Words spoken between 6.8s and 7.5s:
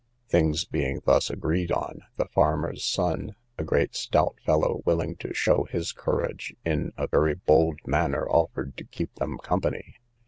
a very